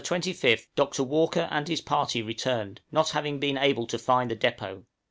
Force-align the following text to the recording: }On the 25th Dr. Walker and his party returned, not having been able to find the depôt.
}On 0.01 0.19
the 0.19 0.19
25th 0.31 0.65
Dr. 0.75 1.03
Walker 1.03 1.47
and 1.51 1.67
his 1.67 1.79
party 1.79 2.23
returned, 2.23 2.81
not 2.91 3.09
having 3.11 3.37
been 3.39 3.55
able 3.59 3.85
to 3.85 3.99
find 3.99 4.31
the 4.31 4.35
depôt. 4.35 4.83